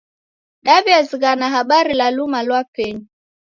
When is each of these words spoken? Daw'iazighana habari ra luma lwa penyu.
Daw'iazighana 0.65 1.45
habari 1.55 1.93
ra 1.99 2.07
luma 2.15 2.39
lwa 2.47 2.61
penyu. 2.73 3.05